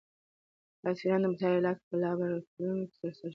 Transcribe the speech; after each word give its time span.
دا 0.81 0.89
څېړنه 0.97 1.21
د 1.23 1.25
متحده 1.31 1.51
ایالتونو 1.57 1.83
په 1.89 1.93
لابراتورونو 2.01 2.83
کې 2.89 2.97
ترسره 3.01 3.27
شوه. 3.29 3.29